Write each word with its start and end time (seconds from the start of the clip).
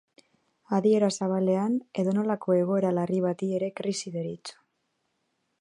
Adiera 0.77 1.09
zabalean, 1.17 1.75
edonolako 2.05 2.57
egoera 2.63 2.95
larri 2.99 3.23
bati 3.29 3.53
ere 3.61 3.73
krisi 3.81 4.15
deritzo. 4.17 4.61